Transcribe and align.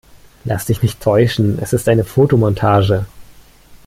Lass 0.45 0.65
dich 0.65 0.81
nicht 0.81 0.99
täuschen, 0.99 1.59
es 1.61 1.73
ist 1.73 1.87
eine 1.87 2.03
Fotomontage. 2.03 3.05